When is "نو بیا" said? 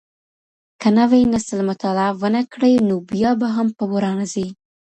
2.87-3.31